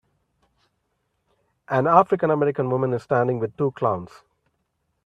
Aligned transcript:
An 1.67 1.83
AfricanAmerican 1.85 2.71
woman 2.71 2.91
is 2.91 3.03
standing 3.03 3.37
with 3.37 3.55
two 3.55 3.71
clowns. 3.73 4.09